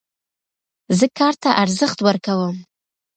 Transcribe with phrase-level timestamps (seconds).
[0.97, 2.55] زه کار ته ارزښت ورکوم.